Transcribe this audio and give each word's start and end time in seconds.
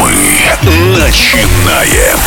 Мы 0.00 0.12
начинаем. 0.98 2.18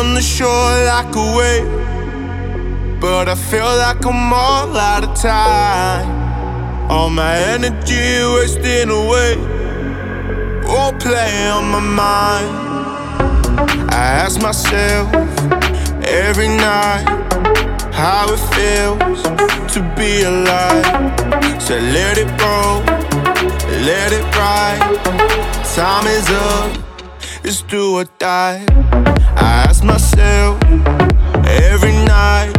On 0.00 0.14
the 0.14 0.22
shore 0.22 0.72
like 0.92 1.14
a 1.14 1.26
wave. 1.36 3.00
But 3.00 3.28
I 3.28 3.34
feel 3.34 3.72
like 3.84 4.02
I'm 4.06 4.32
all 4.32 4.74
out 4.74 5.04
of 5.04 5.14
time. 5.14 6.08
All 6.90 7.10
my 7.10 7.36
energy 7.54 8.08
wasting 8.34 8.90
away. 9.00 9.36
Won't 10.70 10.96
play 11.02 11.34
on 11.56 11.64
my 11.76 11.84
mind. 12.02 12.50
I 13.98 14.02
ask 14.24 14.40
myself 14.40 15.06
every 16.26 16.48
night 16.48 17.06
how 17.92 18.24
it 18.34 18.42
feels 18.54 19.22
to 19.74 19.80
be 19.98 20.22
alive. 20.32 20.86
So 21.60 21.74
let 21.96 22.16
it 22.22 22.30
roll, 22.40 22.80
let 23.90 24.10
it 24.18 24.24
ride. 24.40 24.82
Time 25.74 26.06
is 26.18 26.28
up, 26.30 26.70
it's 27.44 27.60
do 27.62 27.98
or 27.98 28.04
die. 28.18 28.79
Ask 29.80 29.86
myself 29.86 30.62
every 31.46 31.94
night 32.04 32.52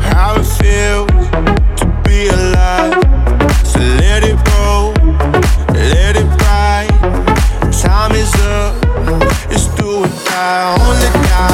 how 0.00 0.36
it 0.38 0.46
feels 0.56 1.28
to 1.78 1.84
be 2.02 2.28
alive. 2.28 2.94
So 3.62 3.78
let 4.00 4.24
it 4.24 4.38
roll, 4.56 4.94
let 5.74 6.16
it 6.16 6.24
ride. 6.40 6.88
Time 7.70 8.12
is 8.12 8.34
up, 8.36 8.74
it's 9.52 9.66
do 9.74 10.00
or 10.00 10.08
die. 10.24 10.76
Only 10.80 11.10
die, 11.28 11.49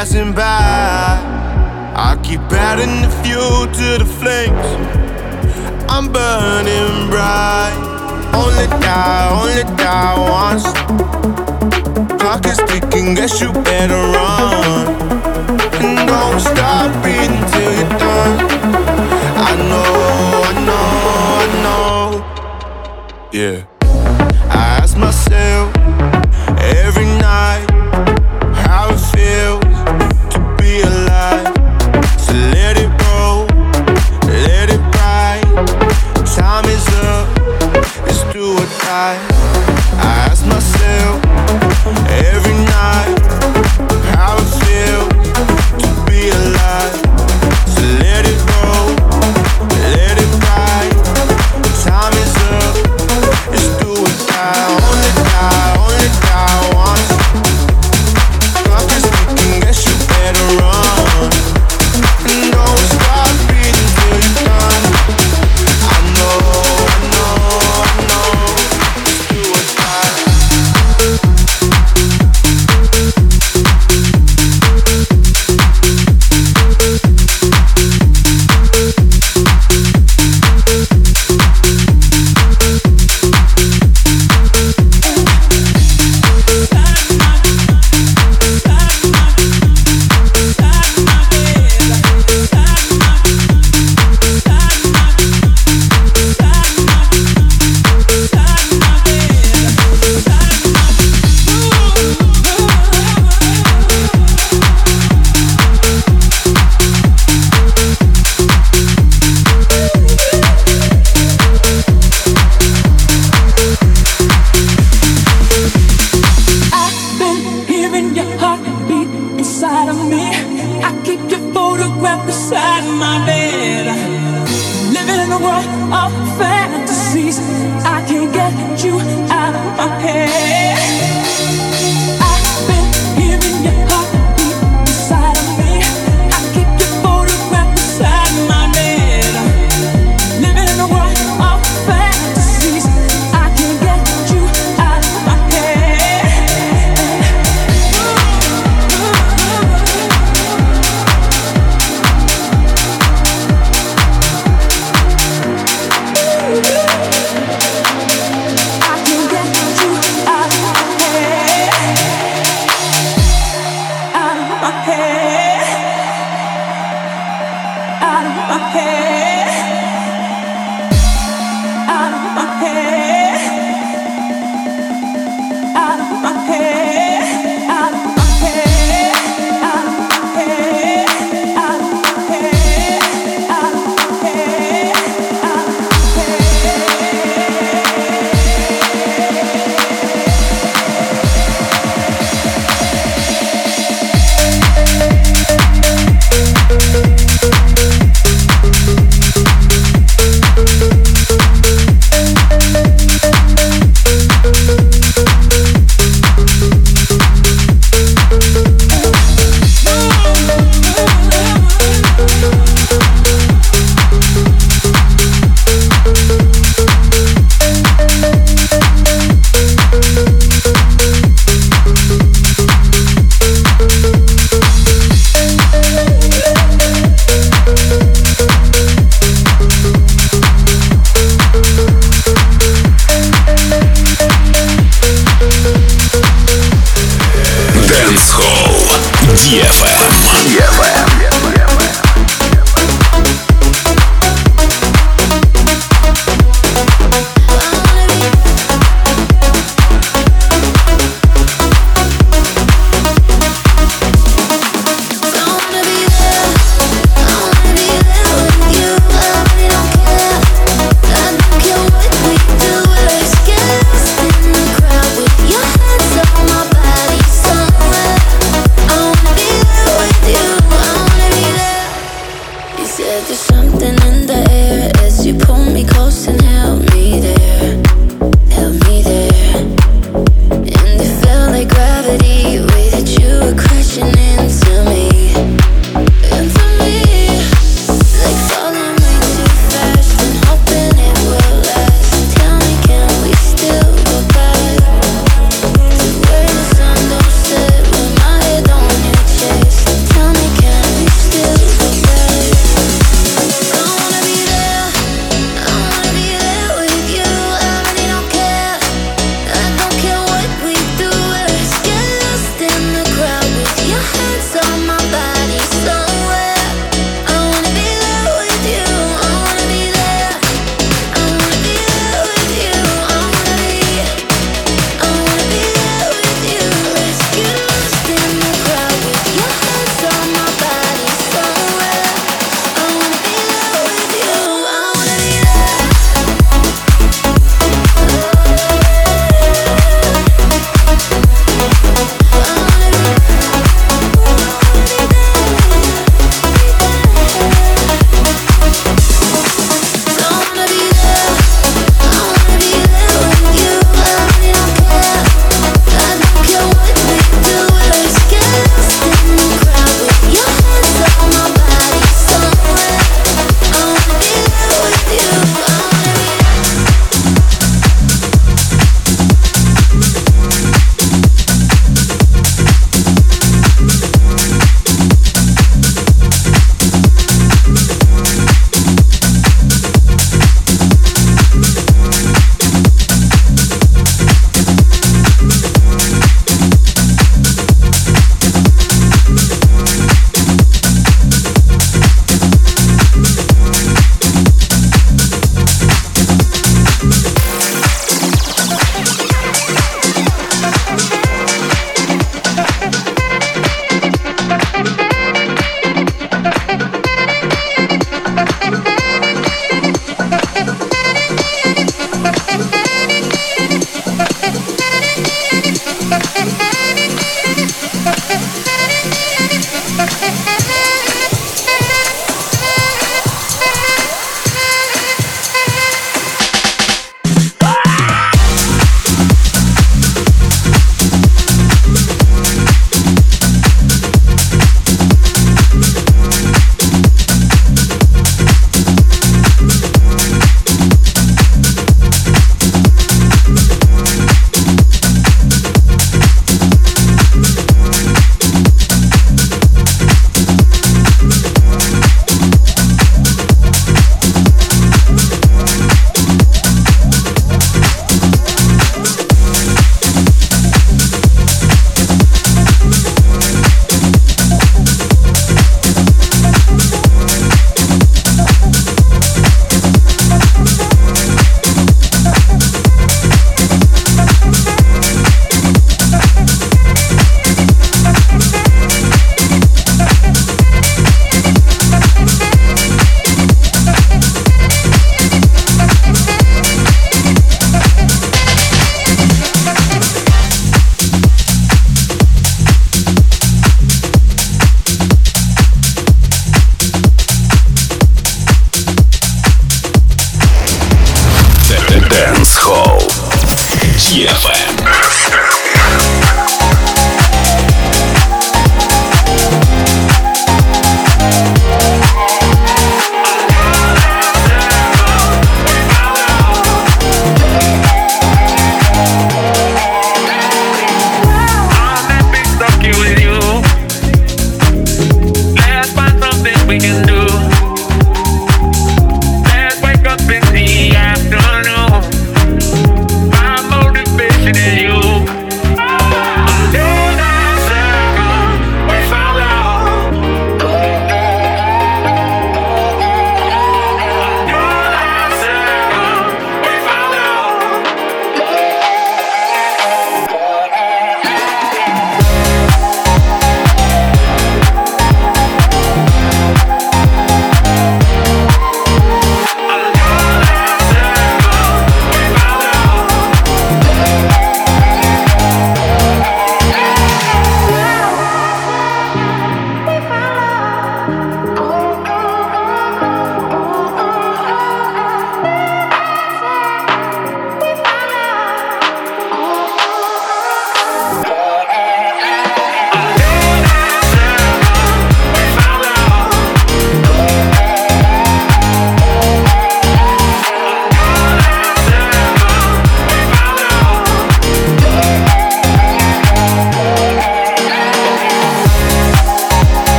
passing 0.00 0.32
by. 0.32 1.20
I 1.94 2.18
keep 2.24 2.40
adding 2.50 3.02
the 3.02 3.10
fuel 3.20 3.66
to 3.66 3.88
the 4.02 4.08
flames. 4.20 4.68
I'm 5.90 6.10
burning 6.10 7.10
bright. 7.10 7.76
Only 8.32 8.66
die, 8.80 9.28
only 9.40 9.64
die 9.76 10.16
once. 10.40 10.64
Clock 12.18 12.46
is 12.46 12.56
ticking, 12.70 13.14
guess 13.14 13.42
you 13.42 13.52
better 13.52 14.00
run. 14.16 14.86
And 15.84 16.08
don't 16.08 16.40
stop 16.40 17.04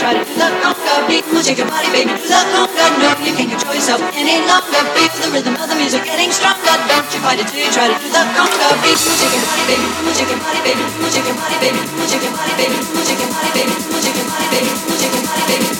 try 0.00 0.16
to 0.16 0.24
love 0.40 0.56
longer. 0.64 0.96
Beat 1.06 1.24
baby. 1.28 1.44
shake 1.44 1.60
your 1.60 1.68
body, 1.68 1.88
baby. 1.92 2.08
Love 2.32 2.48
longer. 2.56 2.88
No, 3.04 3.12
you 3.20 3.36
can't 3.36 3.52
control 3.52 3.76
yourself 3.76 4.00
any 4.16 4.40
longer. 4.48 4.80
Beat 4.96 5.12
for 5.12 5.28
the 5.28 5.30
rhythm 5.36 5.54
of 5.60 5.68
the 5.68 5.76
music 5.76 6.08
getting 6.08 6.32
stronger. 6.32 6.74
Don't 6.88 7.04
you 7.12 7.20
fight 7.20 7.36
it 7.36 7.46
till 7.52 7.60
you 7.60 7.70
try 7.70 7.86
to 7.92 7.96
love 8.16 8.30
longer. 8.32 8.68
Beat 8.80 8.96
will 8.96 9.16
shake 9.20 9.36
your 9.36 9.44
body, 9.44 9.64
baby. 9.68 9.86
Will 10.00 10.16
shake 10.16 10.32
your 10.32 10.40
body, 10.40 10.60
baby. 10.64 10.82
Will 11.04 11.12
shake 11.12 11.28
your 11.28 11.36
body, 11.36 11.56
baby. 11.60 11.80
Will 12.00 12.08
shake 12.08 12.24
your 12.24 12.32
body, 12.32 12.54
baby. 12.56 12.76
Will 12.80 13.04
shake 13.04 13.20
your 13.20 13.28
body, 13.28 13.52
baby. 13.52 13.74
Will 13.92 14.00
shake 14.00 14.16
your 14.16 14.26
body, 14.32 14.48
baby. 14.48 14.72
Will 14.88 14.96
shake 14.96 15.12
your 15.12 15.24
body, 15.28 15.44
baby. 15.52 15.79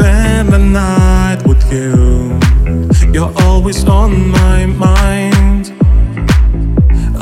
spend 0.00 0.48
the 0.48 0.58
night 0.58 1.40
with 1.46 1.62
you. 1.70 2.38
You're 3.12 3.32
always 3.44 3.84
on 3.84 4.30
my 4.30 4.64
mind. 4.66 5.72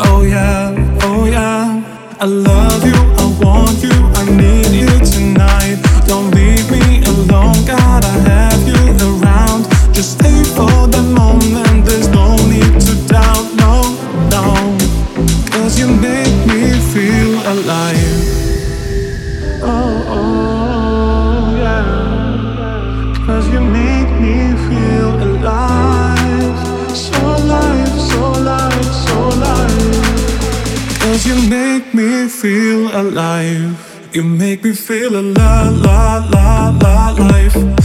Oh 0.07 0.23
yeah, 0.23 1.01
oh 1.03 1.25
yeah. 1.27 1.83
I 2.21 2.27
love 2.27 2.85
you, 2.91 2.99
I 3.23 3.27
want 3.43 3.83
you, 3.83 3.97
I 4.21 4.23
need 4.41 4.73
you. 4.83 4.88
alive. 32.95 33.77
You 34.13 34.25
make 34.25 34.65
me 34.65 34.73
feel 34.73 35.15
alive, 35.17 35.77
alive, 35.77 37.19
alive. 37.19 37.78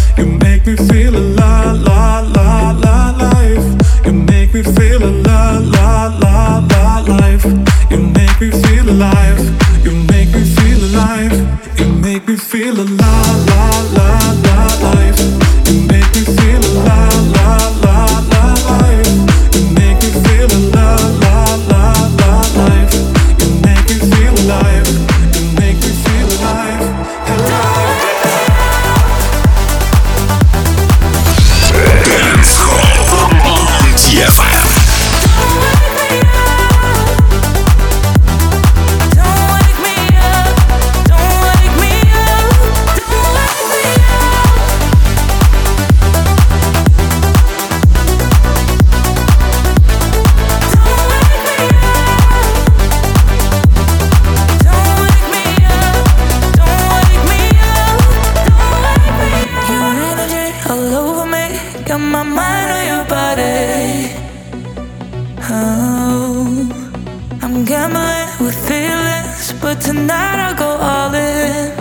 But 69.52 69.82
tonight 69.82 70.40
I'll 70.40 70.56
go 70.56 70.70
all 70.70 71.14
in. 71.14 71.74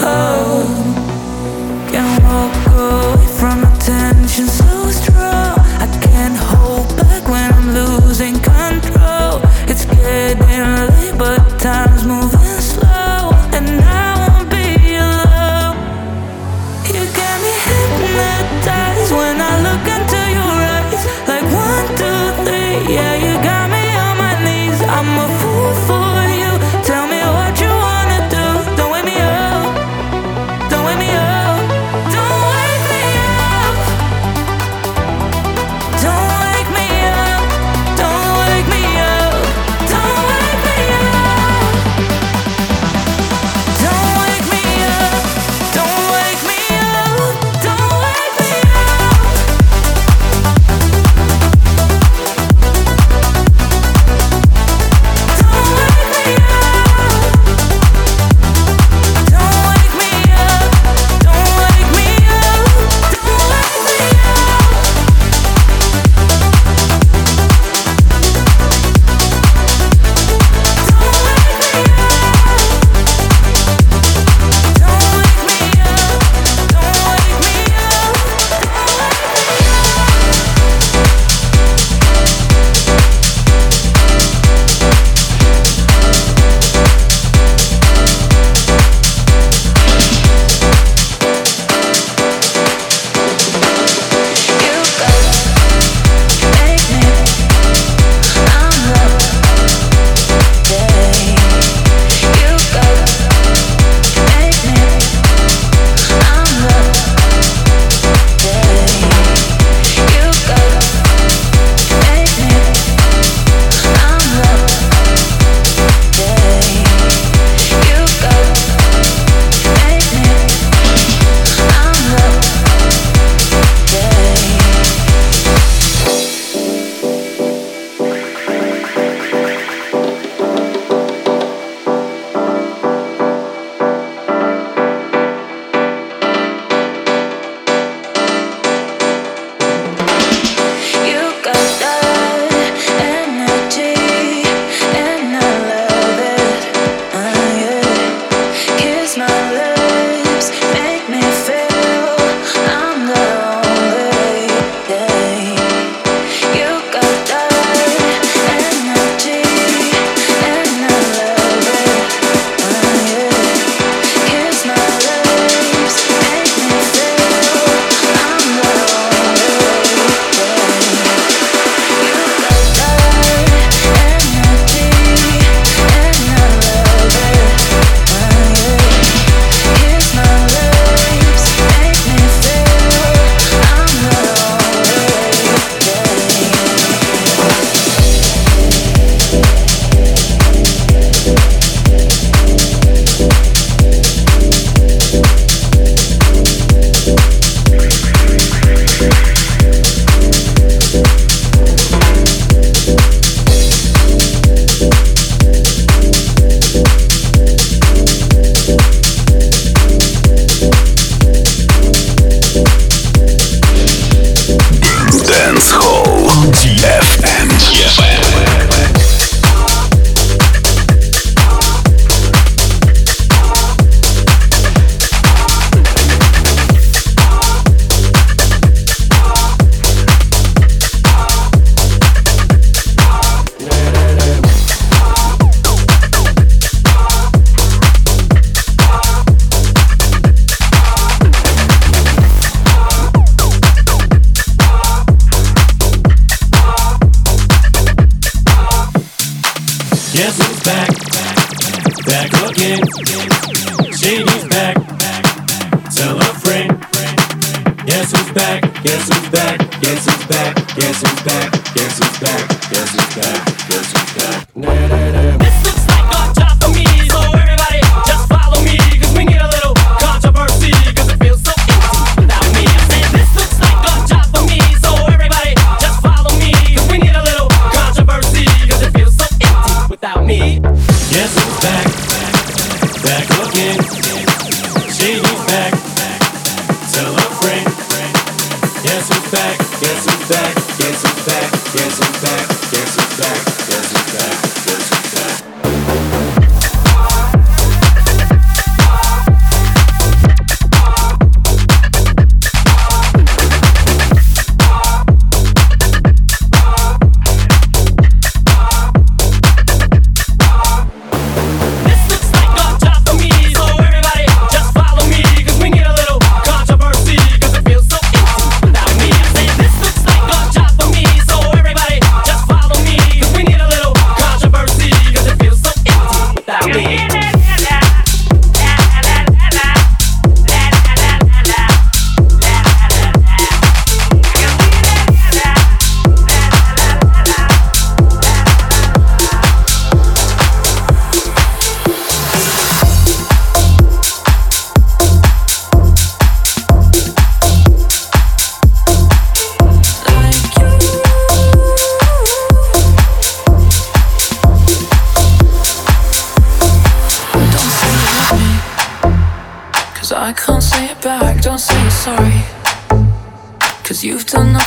Oh. 0.00 0.57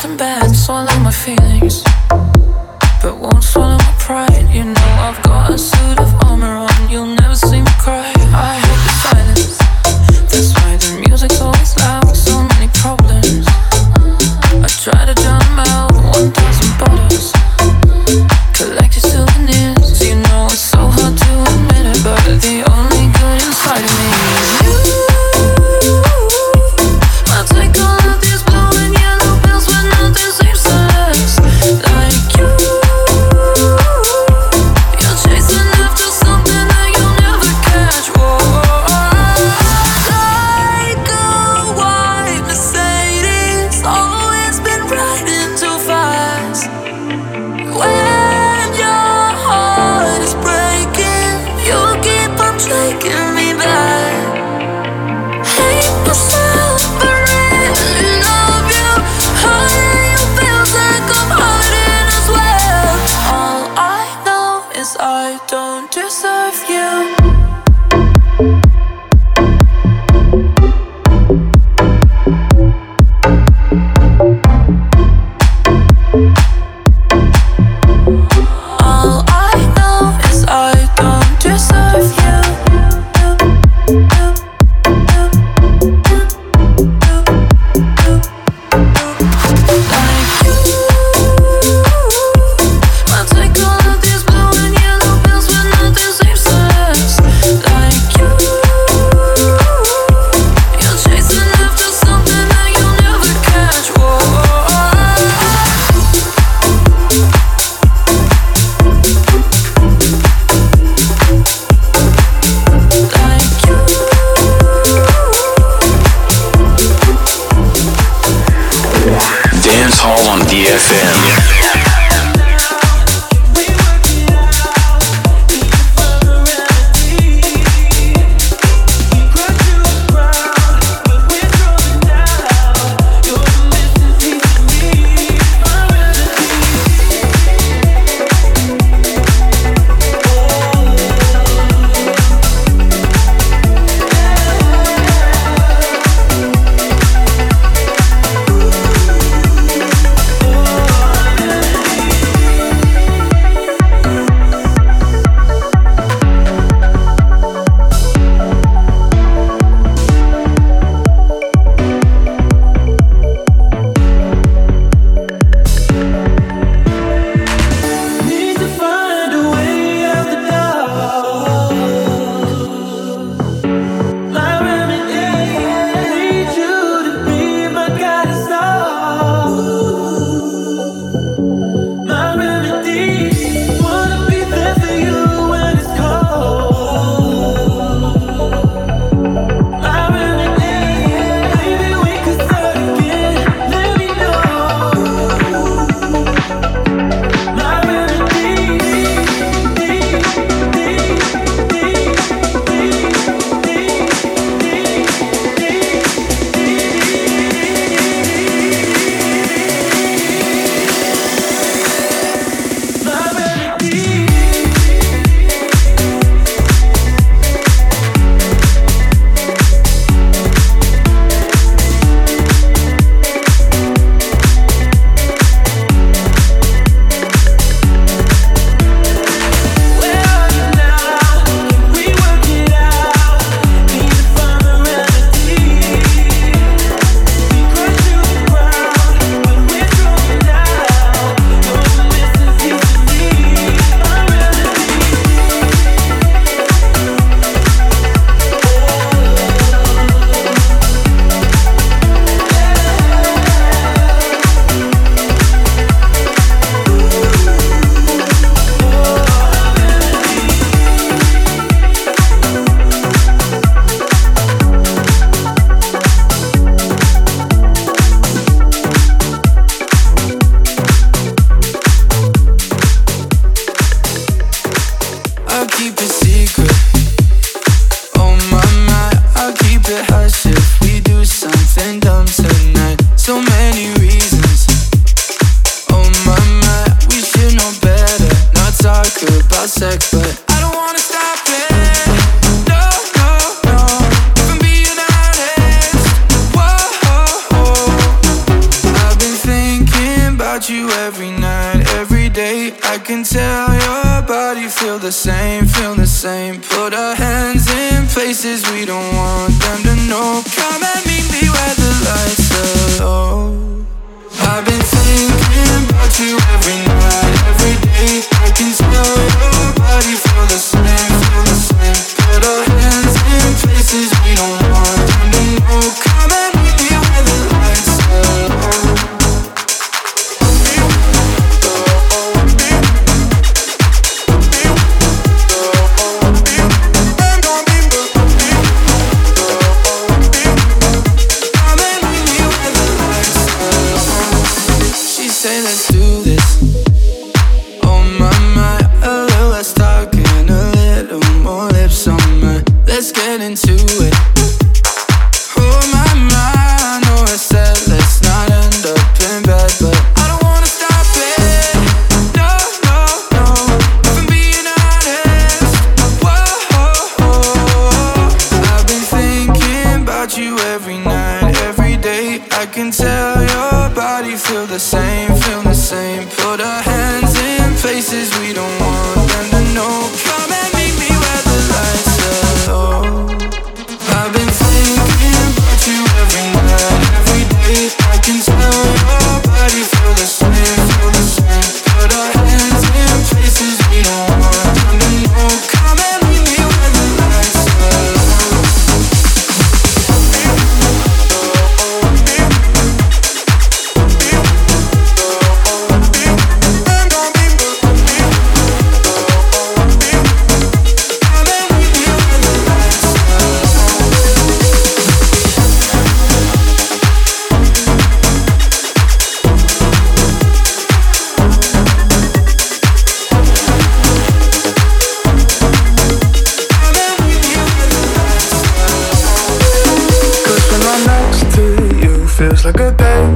nothing 0.03 0.17
bad, 0.17 0.55
so 0.55 0.73
I 0.73 0.83
like 0.83 1.01
my 1.01 1.11
feelings. 1.11 1.90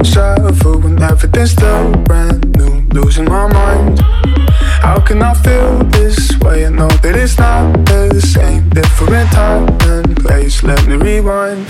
shuffle 0.04 0.80
when 0.80 1.02
everything's 1.02 1.52
still 1.52 1.92
brand 2.04 2.56
new. 2.56 2.82
Losing 2.92 3.26
my 3.26 3.46
mind. 3.52 4.00
How 4.86 5.00
can 5.00 5.22
I 5.22 5.34
feel 5.34 5.78
this 5.96 6.38
way? 6.40 6.66
I 6.66 6.70
know 6.70 6.88
that 6.88 7.16
it's 7.16 7.38
not 7.38 7.72
the 7.86 8.20
same. 8.20 8.68
Different 8.70 9.30
time 9.32 9.66
and 9.82 10.16
place. 10.16 10.62
Let 10.62 10.86
me 10.86 10.96
rewind. 10.96 11.66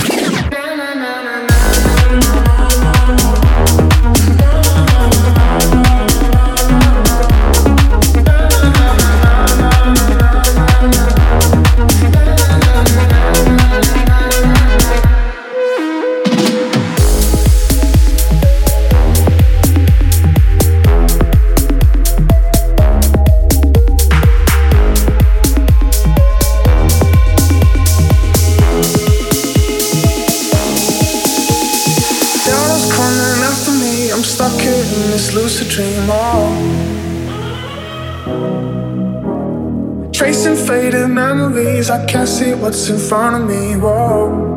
haze, 41.76 41.90
I 41.90 42.04
can't 42.06 42.28
see 42.28 42.54
what's 42.54 42.88
in 42.88 42.98
front 42.98 43.36
of 43.36 43.42
me. 43.48 43.76
Whoa. 43.76 44.54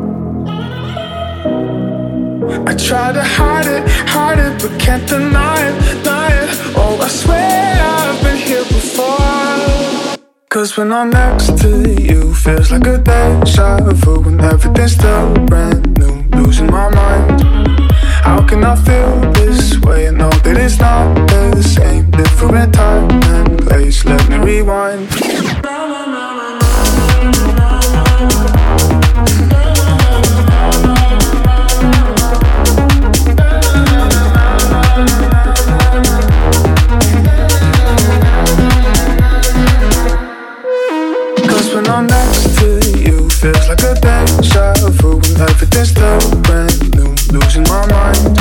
I 2.66 2.74
try 2.74 3.12
to 3.12 3.22
hide 3.22 3.66
it, 3.66 3.82
hide 4.14 4.38
it, 4.38 4.52
but 4.62 4.72
can't 4.80 5.06
deny 5.08 5.58
it, 5.68 6.02
deny 6.02 6.30
it. 6.42 6.50
Oh, 6.76 6.98
I 7.00 7.08
swear 7.08 7.78
I've 7.94 8.22
been 8.22 8.36
here 8.36 8.64
before. 8.64 10.18
Cause 10.48 10.76
when 10.76 10.92
I'm 10.92 11.10
next 11.10 11.58
to 11.62 11.70
you, 12.08 12.34
feels 12.34 12.72
like 12.72 12.86
a 12.86 12.98
deja 12.98 13.78
vu, 14.02 14.20
When 14.20 14.40
everything's 14.40 14.92
still 14.92 15.34
brand 15.46 15.98
new. 15.98 16.14
Losing 16.38 16.66
my 16.66 16.88
mind. 16.88 17.40
How 18.26 18.44
can 18.48 18.64
I 18.64 18.74
feel 18.76 19.32
this 19.32 19.78
way? 19.80 20.08
I 20.08 20.10
know 20.10 20.30
that 20.44 20.56
it's 20.56 20.78
not 20.78 21.14
the 21.28 21.62
same. 21.62 22.10
Different 22.10 22.74
time 22.74 23.08
and 23.34 23.58
place. 23.66 24.04
Let 24.04 24.28
me 24.28 24.36
rewind. 24.38 25.29
feels 43.40 43.68
like 43.68 43.82
a 43.84 43.94
deja 43.94 44.74
vu. 45.00 45.16
Life 45.38 45.62
a 45.62 45.66
disturbance, 45.66 46.82
new, 46.94 47.14
losing 47.32 47.64
my 47.64 47.86
mind. 47.88 48.38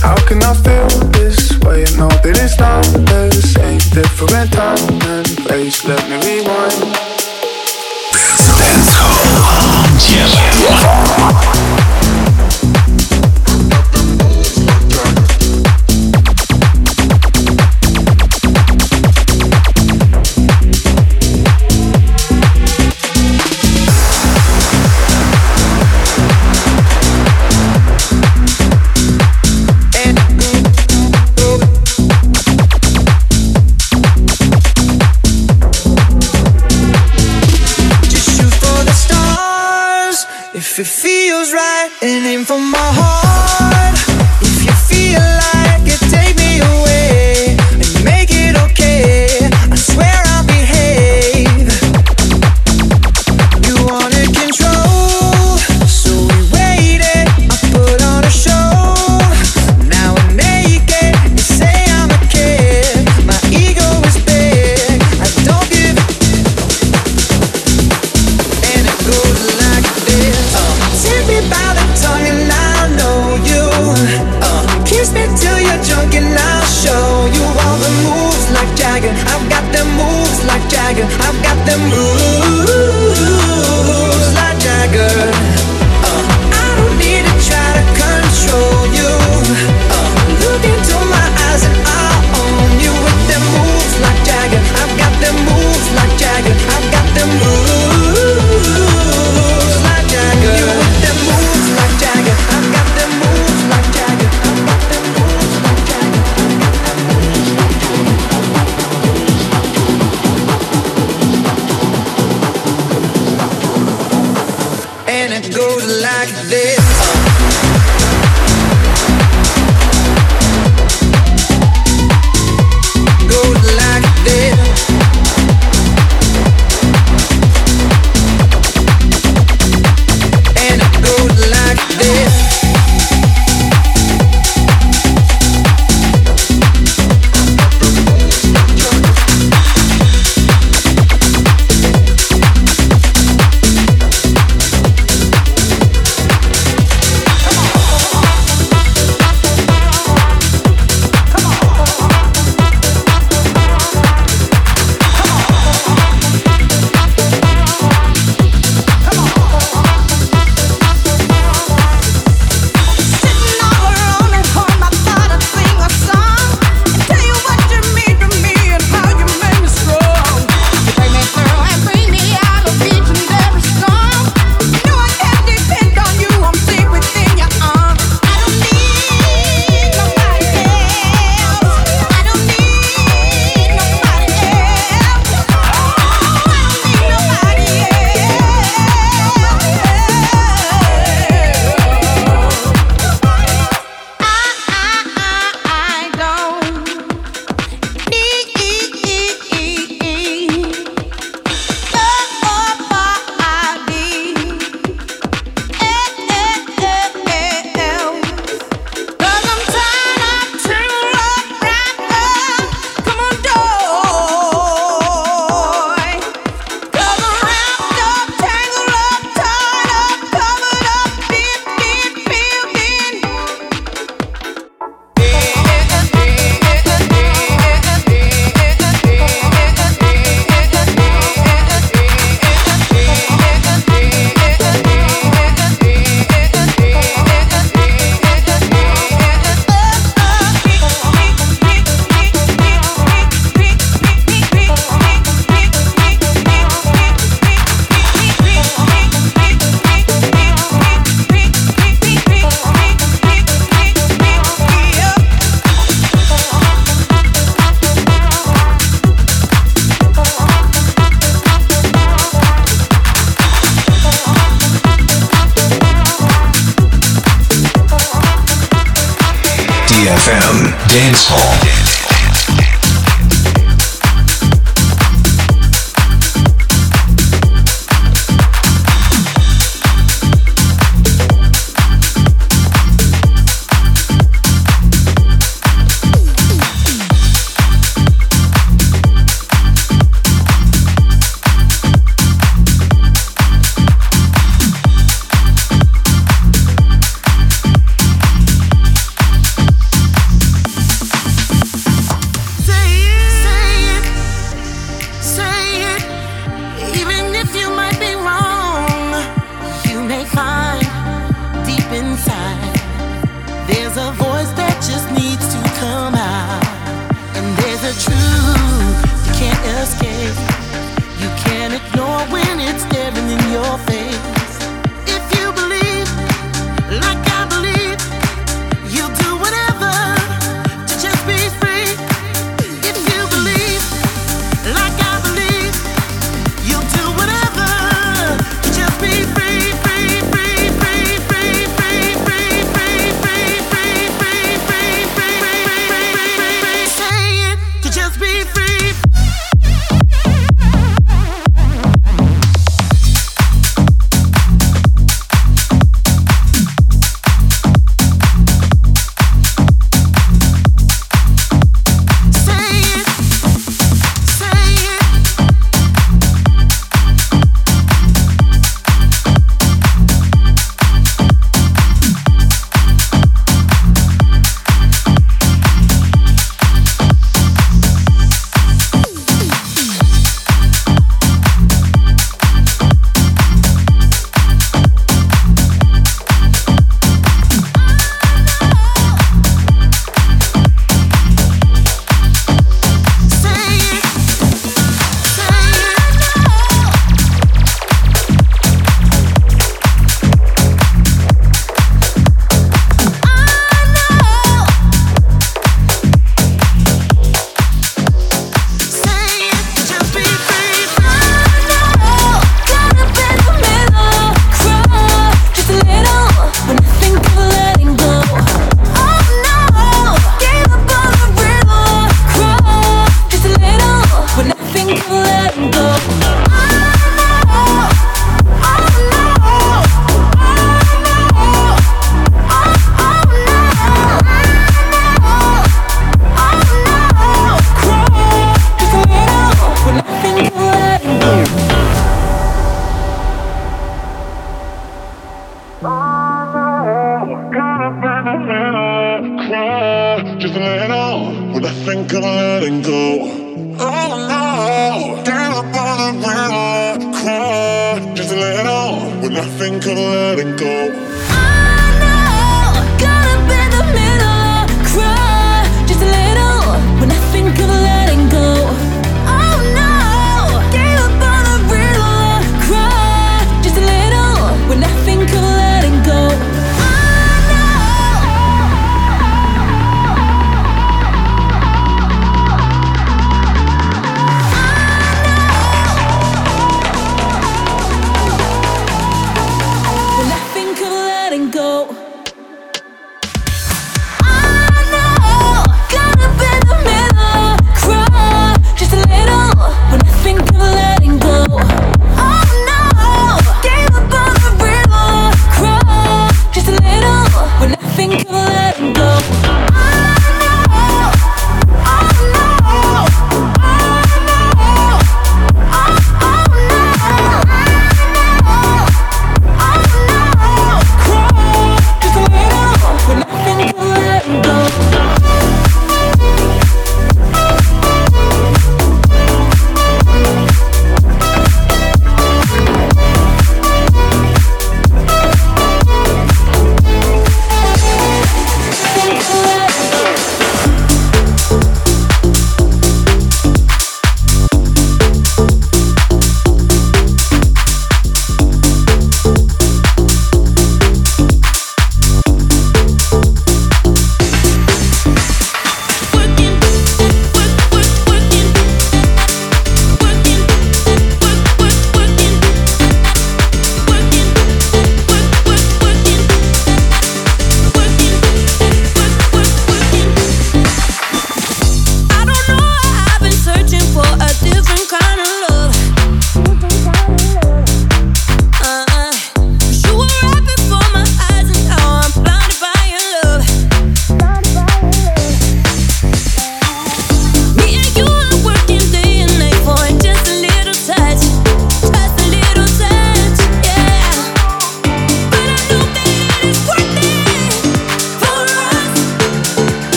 How 0.00 0.16
can 0.26 0.42
I 0.42 0.54
feel 0.54 0.86
this 1.10 1.58
way? 1.60 1.84
I 1.84 1.90
know 1.98 2.08
that 2.08 2.38
it's 2.38 2.56
not 2.58 2.84
the 3.10 3.30
same. 3.32 3.80
Different 3.90 4.52
time 4.52 4.78
and 5.10 5.26
place. 5.44 5.84
Let 5.84 6.02
me 6.08 6.16
rewind. 6.22 6.94
Dance, 8.58 8.94
dance 8.94 8.94
hall, 10.84 11.61